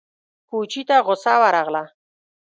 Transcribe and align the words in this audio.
کوچي 0.49 0.81
ته 0.87 0.95
غوسه 1.05 1.33
ورغله! 1.41 1.83